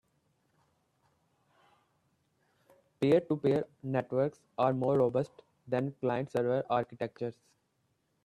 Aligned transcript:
Peer-to-peer 2.99 3.67
networks 3.83 4.39
are 4.57 4.73
more 4.73 4.97
robust 4.97 5.43
than 5.67 5.91
client-server 6.01 6.63
architectures. 6.71 7.35